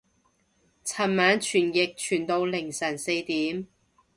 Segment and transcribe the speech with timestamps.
[0.83, 3.67] 尋晚傳譯傳到凌晨四點